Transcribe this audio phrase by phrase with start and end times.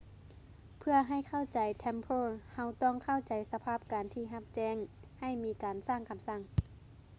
[0.79, 4.75] ເພື່ອໃຫ້ເຂົ້າໃຈ templars ເຮົາຕ້ອງເຂົ້າໃຈສະພາບການທີ່ຮັບແຈ້ງ
[5.19, 6.41] ໃຫ້ມີການສ້າງຄໍາສັ່ງ